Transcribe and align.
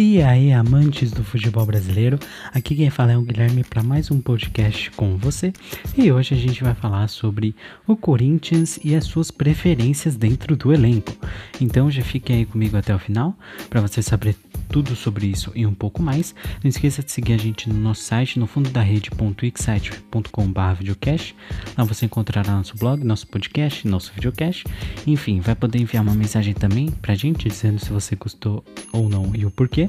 E 0.00 0.22
aí, 0.22 0.52
amantes 0.52 1.10
do 1.10 1.24
futebol 1.24 1.66
brasileiro, 1.66 2.20
aqui 2.54 2.76
quem 2.76 2.88
fala 2.88 3.10
é 3.10 3.18
o 3.18 3.20
Guilherme 3.20 3.64
para 3.64 3.82
mais 3.82 4.12
um 4.12 4.20
podcast 4.20 4.92
com 4.92 5.16
você. 5.16 5.52
E 5.96 6.12
hoje 6.12 6.34
a 6.34 6.36
gente 6.36 6.62
vai 6.62 6.72
falar 6.72 7.08
sobre 7.08 7.52
o 7.84 7.96
Corinthians 7.96 8.78
e 8.84 8.94
as 8.94 9.04
suas 9.04 9.32
preferências 9.32 10.14
dentro 10.14 10.54
do 10.54 10.72
elenco. 10.72 11.12
Então 11.60 11.90
já 11.90 12.02
fique 12.02 12.32
aí 12.32 12.46
comigo 12.46 12.76
até 12.76 12.94
o 12.94 12.98
final 13.00 13.36
para 13.68 13.80
você 13.80 14.00
saber 14.00 14.36
tudo 14.68 14.94
sobre 14.94 15.26
isso 15.26 15.50
e 15.54 15.66
um 15.66 15.74
pouco 15.74 16.02
mais. 16.02 16.34
Não 16.62 16.68
esqueça 16.68 17.02
de 17.02 17.10
seguir 17.10 17.32
a 17.34 17.38
gente 17.38 17.68
no 17.68 17.78
nosso 17.78 18.02
site, 18.02 18.38
no 18.38 18.46
fundo 18.46 18.70
da 18.70 18.80
rede.wixsite.com.br 18.82 20.74
videocast. 20.78 21.34
Lá 21.76 21.84
você 21.84 22.06
encontrará 22.06 22.52
nosso 22.56 22.76
blog, 22.76 23.02
nosso 23.04 23.26
podcast, 23.26 23.86
nosso 23.86 24.12
videocast. 24.14 24.64
Enfim, 25.06 25.40
vai 25.40 25.54
poder 25.54 25.78
enviar 25.80 26.02
uma 26.02 26.14
mensagem 26.14 26.54
também 26.54 26.90
pra 26.90 27.14
gente 27.14 27.48
dizendo 27.48 27.78
se 27.78 27.90
você 27.90 28.14
gostou 28.16 28.64
ou 28.92 29.08
não 29.08 29.32
e 29.34 29.46
o 29.46 29.50
porquê. 29.50 29.88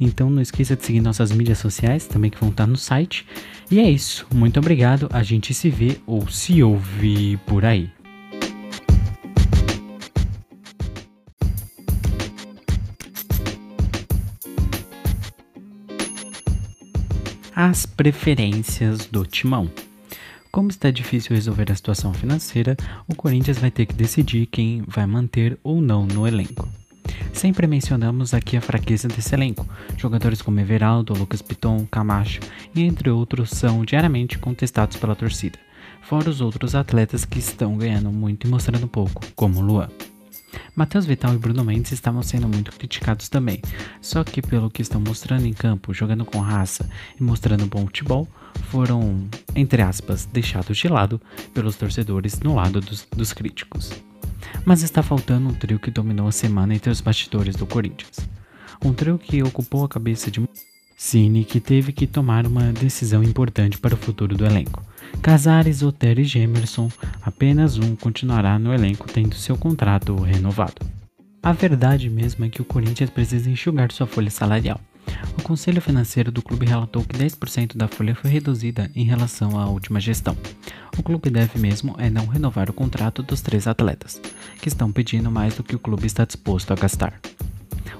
Então 0.00 0.30
não 0.30 0.40
esqueça 0.42 0.76
de 0.76 0.84
seguir 0.84 1.00
nossas 1.00 1.32
mídias 1.32 1.58
sociais 1.58 2.06
também 2.06 2.30
que 2.30 2.38
vão 2.38 2.50
estar 2.50 2.66
no 2.66 2.76
site. 2.76 3.26
E 3.70 3.80
é 3.80 3.90
isso. 3.90 4.26
Muito 4.34 4.58
obrigado. 4.58 5.08
A 5.12 5.22
gente 5.22 5.54
se 5.54 5.70
vê 5.70 5.98
ou 6.06 6.28
se 6.28 6.62
ouve 6.62 7.38
por 7.46 7.64
aí. 7.64 7.90
As 17.54 17.84
preferências 17.84 19.06
do 19.06 19.26
timão. 19.26 19.70
Como 20.50 20.70
está 20.70 20.90
difícil 20.90 21.34
resolver 21.34 21.70
a 21.70 21.74
situação 21.74 22.12
financeira, 22.12 22.76
o 23.06 23.14
Corinthians 23.14 23.58
vai 23.58 23.70
ter 23.70 23.86
que 23.86 23.94
decidir 23.94 24.46
quem 24.46 24.82
vai 24.86 25.06
manter 25.06 25.58
ou 25.62 25.80
não 25.80 26.06
no 26.06 26.26
elenco. 26.26 26.68
Sempre 27.32 27.66
mencionamos 27.66 28.32
aqui 28.34 28.56
a 28.56 28.60
fraqueza 28.60 29.08
desse 29.08 29.34
elenco. 29.34 29.66
Jogadores 29.96 30.42
como 30.42 30.60
Everaldo, 30.60 31.14
Lucas 31.14 31.42
Piton, 31.42 31.86
Camacho 31.90 32.40
e 32.74 32.82
entre 32.82 33.10
outros 33.10 33.50
são 33.50 33.84
diariamente 33.84 34.38
contestados 34.38 34.96
pela 34.96 35.16
torcida, 35.16 35.58
fora 36.02 36.30
os 36.30 36.40
outros 36.40 36.74
atletas 36.74 37.24
que 37.24 37.38
estão 37.38 37.76
ganhando 37.76 38.10
muito 38.10 38.46
e 38.46 38.50
mostrando 38.50 38.88
pouco, 38.88 39.22
como 39.34 39.60
Luan. 39.60 39.88
Matheus 40.74 41.04
Vital 41.04 41.34
e 41.34 41.38
Bruno 41.38 41.62
Mendes 41.62 41.92
estavam 41.92 42.22
sendo 42.22 42.48
muito 42.48 42.72
criticados 42.72 43.28
também, 43.28 43.60
só 44.00 44.24
que 44.24 44.40
pelo 44.40 44.70
que 44.70 44.80
estão 44.80 45.00
mostrando 45.00 45.44
em 45.44 45.52
campo, 45.52 45.92
jogando 45.92 46.24
com 46.24 46.38
raça 46.38 46.88
e 47.20 47.22
mostrando 47.22 47.66
bom 47.66 47.84
futebol, 47.84 48.26
foram, 48.70 49.28
entre 49.54 49.82
aspas, 49.82 50.24
deixados 50.24 50.78
de 50.78 50.88
lado 50.88 51.20
pelos 51.52 51.76
torcedores 51.76 52.40
no 52.40 52.54
lado 52.54 52.80
dos, 52.80 53.06
dos 53.14 53.34
críticos. 53.34 53.92
Mas 54.64 54.82
está 54.82 55.02
faltando 55.02 55.50
um 55.50 55.54
trio 55.54 55.78
que 55.78 55.90
dominou 55.90 56.26
a 56.26 56.32
semana 56.32 56.74
entre 56.74 56.90
os 56.90 57.02
bastidores 57.02 57.54
do 57.54 57.66
Corinthians. 57.66 58.20
Um 58.82 58.94
trio 58.94 59.18
que 59.18 59.42
ocupou 59.42 59.84
a 59.84 59.88
cabeça 59.88 60.30
de 60.30 60.40
Cine, 60.96 61.44
que 61.44 61.58
teve 61.58 61.92
que 61.92 62.06
tomar 62.06 62.46
uma 62.46 62.72
decisão 62.72 63.24
importante 63.24 63.76
para 63.76 63.94
o 63.94 63.98
futuro 63.98 64.36
do 64.36 64.46
elenco. 64.46 64.82
Casares, 65.20 65.82
Otero 65.82 66.20
e 66.20 66.24
Gemerson, 66.24 66.90
apenas 67.20 67.78
um 67.78 67.94
continuará 67.94 68.58
no 68.58 68.72
elenco 68.72 69.06
tendo 69.12 69.34
seu 69.34 69.56
contrato 69.56 70.16
renovado. 70.16 70.84
A 71.42 71.52
verdade 71.52 72.08
mesmo 72.08 72.44
é 72.44 72.48
que 72.48 72.62
o 72.62 72.64
Corinthians 72.64 73.10
precisa 73.10 73.50
enxugar 73.50 73.90
sua 73.90 74.06
folha 74.06 74.30
salarial. 74.30 74.80
O 75.38 75.42
Conselho 75.42 75.80
Financeiro 75.80 76.30
do 76.30 76.42
clube 76.42 76.66
relatou 76.66 77.02
que 77.02 77.16
10% 77.16 77.76
da 77.76 77.88
folha 77.88 78.14
foi 78.14 78.30
reduzida 78.30 78.90
em 78.94 79.04
relação 79.04 79.58
à 79.58 79.66
última 79.66 79.98
gestão. 79.98 80.36
O 80.96 81.02
clube 81.02 81.30
deve 81.30 81.58
mesmo 81.58 81.96
é 81.98 82.08
não 82.08 82.26
renovar 82.26 82.70
o 82.70 82.72
contrato 82.72 83.22
dos 83.22 83.40
três 83.40 83.66
atletas, 83.66 84.20
que 84.60 84.68
estão 84.68 84.92
pedindo 84.92 85.30
mais 85.30 85.56
do 85.56 85.64
que 85.64 85.74
o 85.74 85.80
clube 85.80 86.06
está 86.06 86.24
disposto 86.24 86.72
a 86.72 86.76
gastar. 86.76 87.18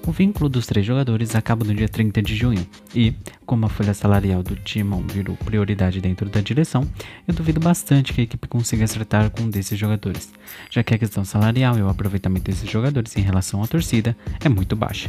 O 0.04 0.10
vínculo 0.10 0.48
dos 0.48 0.66
três 0.66 0.84
jogadores 0.84 1.36
acaba 1.36 1.64
no 1.64 1.72
dia 1.72 1.88
30 1.88 2.20
de 2.22 2.34
junho 2.34 2.66
e, 2.92 3.14
como 3.46 3.66
a 3.66 3.68
folha 3.68 3.94
salarial 3.94 4.42
do 4.42 4.56
Timon 4.56 5.02
virou 5.06 5.36
prioridade 5.36 6.00
dentro 6.00 6.28
da 6.28 6.40
direção, 6.40 6.88
eu 7.26 7.32
duvido 7.32 7.60
bastante 7.60 8.12
que 8.12 8.20
a 8.20 8.24
equipe 8.24 8.48
consiga 8.48 8.82
acertar 8.82 9.30
com 9.30 9.44
um 9.44 9.50
desses 9.50 9.78
jogadores, 9.78 10.32
já 10.68 10.82
que 10.82 10.92
a 10.92 10.98
questão 10.98 11.24
salarial 11.24 11.78
e 11.78 11.82
o 11.82 11.88
aproveitamento 11.88 12.50
desses 12.50 12.68
jogadores 12.68 13.16
em 13.16 13.20
relação 13.20 13.62
à 13.62 13.66
torcida 13.68 14.16
é 14.44 14.48
muito 14.48 14.74
baixa. 14.74 15.08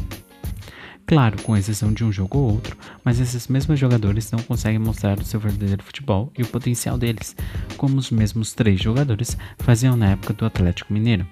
Claro, 1.07 1.41
com 1.41 1.57
exceção 1.57 1.91
de 1.91 2.03
um 2.05 2.11
jogo 2.11 2.37
ou 2.37 2.53
outro, 2.53 2.77
mas 3.03 3.19
esses 3.19 3.47
mesmos 3.47 3.79
jogadores 3.79 4.31
não 4.31 4.39
conseguem 4.39 4.79
mostrar 4.79 5.19
o 5.19 5.25
seu 5.25 5.39
verdadeiro 5.39 5.83
futebol 5.83 6.31
e 6.37 6.43
o 6.43 6.47
potencial 6.47 6.99
deles, 6.99 7.35
como 7.77 7.97
os 7.97 8.11
mesmos 8.11 8.53
três 8.53 8.79
jogadores 8.79 9.35
faziam 9.57 9.97
na 9.97 10.11
época 10.11 10.33
do 10.33 10.45
Atlético 10.45 10.93
Mineiro. 10.93 11.27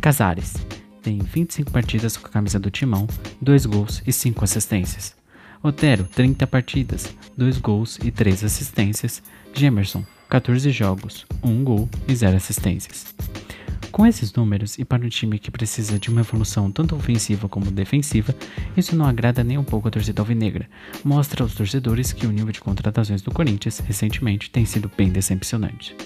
Casares, 0.00 0.54
tem 1.08 1.18
25 1.20 1.70
partidas 1.70 2.18
com 2.18 2.26
a 2.26 2.30
camisa 2.30 2.58
do 2.58 2.70
Timão, 2.70 3.06
2 3.40 3.64
gols 3.64 4.02
e 4.06 4.12
5 4.12 4.44
assistências. 4.44 5.16
Otero, 5.62 6.04
30 6.04 6.46
partidas, 6.46 7.14
2 7.34 7.56
gols 7.56 7.98
e 8.04 8.10
3 8.10 8.44
assistências. 8.44 9.22
Gemerson, 9.54 10.04
14 10.28 10.70
jogos, 10.70 11.24
1 11.42 11.64
gol 11.64 11.88
e 12.06 12.14
0 12.14 12.36
assistências. 12.36 13.14
Com 13.90 14.06
esses 14.06 14.34
números, 14.34 14.78
e 14.78 14.84
para 14.84 15.02
um 15.02 15.08
time 15.08 15.38
que 15.38 15.50
precisa 15.50 15.98
de 15.98 16.10
uma 16.10 16.20
evolução 16.20 16.70
tanto 16.70 16.94
ofensiva 16.94 17.48
como 17.48 17.70
defensiva, 17.70 18.34
isso 18.76 18.94
não 18.94 19.06
agrada 19.06 19.42
nem 19.42 19.56
um 19.56 19.64
pouco 19.64 19.88
a 19.88 19.90
torcida 19.90 20.20
alvinegra. 20.20 20.68
Mostra 21.02 21.42
aos 21.42 21.54
torcedores 21.54 22.12
que 22.12 22.26
o 22.26 22.30
nível 22.30 22.52
de 22.52 22.60
contratações 22.60 23.22
do 23.22 23.30
Corinthians 23.30 23.78
recentemente 23.78 24.50
tem 24.50 24.66
sido 24.66 24.90
bem 24.94 25.08
decepcionante. 25.08 25.96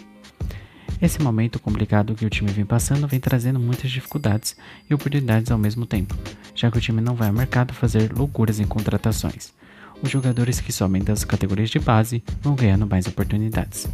Esse 1.02 1.20
momento 1.20 1.58
complicado 1.58 2.14
que 2.14 2.24
o 2.24 2.30
time 2.30 2.52
vem 2.52 2.64
passando 2.64 3.08
vem 3.08 3.18
trazendo 3.18 3.58
muitas 3.58 3.90
dificuldades 3.90 4.56
e 4.88 4.94
oportunidades 4.94 5.50
ao 5.50 5.58
mesmo 5.58 5.84
tempo, 5.84 6.14
já 6.54 6.70
que 6.70 6.78
o 6.78 6.80
time 6.80 7.00
não 7.00 7.16
vai 7.16 7.26
ao 7.26 7.34
mercado 7.34 7.74
fazer 7.74 8.12
loucuras 8.16 8.60
em 8.60 8.66
contratações. 8.68 9.52
Os 10.00 10.08
jogadores 10.08 10.60
que 10.60 10.72
somem 10.72 11.02
das 11.02 11.24
categorias 11.24 11.70
de 11.70 11.80
base 11.80 12.22
vão 12.40 12.54
ganhando 12.54 12.86
mais 12.86 13.08
oportunidades. 13.08 13.88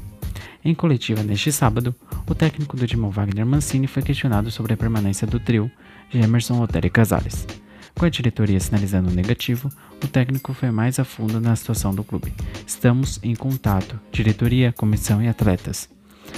Em 0.63 0.75
coletiva 0.75 1.23
neste 1.23 1.51
sábado, 1.51 1.95
o 2.29 2.35
técnico 2.35 2.77
do 2.77 2.87
Timão 2.87 3.11
Wagner 3.11 3.47
Mancini 3.47 3.87
foi 3.87 4.03
questionado 4.03 4.51
sobre 4.51 4.75
a 4.75 4.77
permanência 4.77 5.27
do 5.27 5.41
trio 5.41 5.71
Gemerson, 6.11 6.61
Otero 6.61 6.89
e 6.89 6.91
Casares. 6.91 7.47
Com 7.95 8.05
a 8.05 8.11
diretoria 8.11 8.61
sinalizando 8.61 9.11
negativo, 9.11 9.71
o 10.05 10.07
técnico 10.07 10.53
foi 10.53 10.71
mais 10.71 10.99
a 10.99 11.05
fundo 11.05 11.41
na 11.41 11.57
situação 11.57 11.95
do 11.95 12.05
clube. 12.05 12.35
Estamos 12.67 13.19
em 13.23 13.35
contato, 13.35 13.99
diretoria, 14.13 14.73
comissão 14.73 15.23
e 15.23 15.29
atletas. 15.29 15.89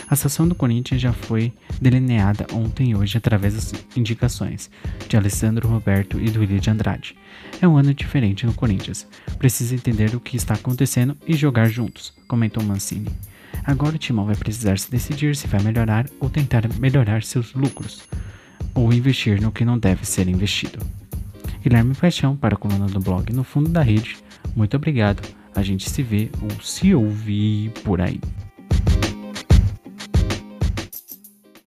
A 0.09 0.17
situação 0.17 0.49
do 0.49 0.55
Corinthians 0.55 1.01
já 1.01 1.13
foi 1.13 1.53
delineada 1.81 2.47
ontem 2.53 2.91
e 2.91 2.97
hoje 2.97 3.17
através 3.17 3.55
das 3.55 3.73
indicações 3.97 4.71
de 5.09 5.17
Alessandro 5.17 5.69
Roberto 5.69 6.21
e 6.21 6.31
do 6.31 6.41
William 6.41 6.59
de 6.59 6.71
Andrade. 6.71 7.17
É 7.61 7.69
um 7.69 7.77
ano 7.77 7.95
diferente 7.95 8.45
no 8.45 8.55
Corinthians. 8.55 9.07
Precisa 9.39 9.75
entender 9.75 10.15
o 10.15 10.21
que 10.21 10.37
está 10.37 10.55
acontecendo 10.55 11.17
e 11.27 11.35
jogar 11.35 11.67
juntos, 11.67 12.13
comentou 12.27 12.63
Mancini. 12.63 13.11
Agora 13.65 13.97
o 13.97 13.99
Timão 13.99 14.27
vai 14.27 14.37
precisar 14.37 14.79
se 14.79 14.91
decidir 14.91 15.37
se 15.37 15.47
vai 15.47 15.63
melhorar 15.63 16.07
ou 16.19 16.31
tentar 16.31 16.69
melhorar 16.79 17.23
seus 17.23 17.53
lucros, 17.55 18.03
ou 18.75 18.93
investir 18.93 19.41
no 19.41 19.53
que 19.53 19.65
não 19.65 19.79
deve 19.79 20.05
ser 20.05 20.29
investido. 20.29 20.79
Guilherme 21.63 21.95
Paixão 21.95 22.37
para 22.37 22.55
a 22.55 22.59
coluna 22.59 22.87
do 22.87 23.01
blog 23.01 23.33
No 23.33 23.45
Fundo 23.45 23.69
da 23.69 23.83
Rede. 23.83 24.17
Muito 24.57 24.77
obrigado. 24.77 25.23
A 25.55 25.63
gente 25.63 25.91
se 25.91 26.03
vê 26.03 26.31
ou 26.41 26.63
se 26.63 26.95
ouvir 26.95 27.71
por 27.85 28.01
aí. 28.01 28.21